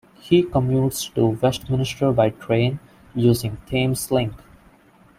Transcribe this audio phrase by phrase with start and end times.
[0.19, 2.79] He commutes to Westminster by train,
[3.13, 4.33] using Thameslink.